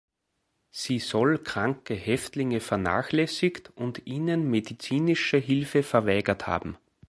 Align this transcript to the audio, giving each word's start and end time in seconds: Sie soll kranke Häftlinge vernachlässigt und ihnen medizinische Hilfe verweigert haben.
Sie 0.71 0.97
soll 0.97 1.37
kranke 1.37 1.93
Häftlinge 1.93 2.59
vernachlässigt 2.59 3.69
und 3.75 4.07
ihnen 4.07 4.49
medizinische 4.49 5.37
Hilfe 5.37 5.83
verweigert 5.83 6.47
haben. 6.47 6.75